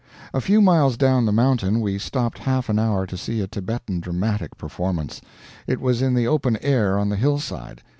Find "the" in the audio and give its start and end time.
1.27-1.31, 6.15-6.25, 7.09-7.15